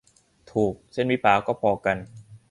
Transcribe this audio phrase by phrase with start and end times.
[0.51, 1.97] ถูก เส้นวิภาก็พอกัน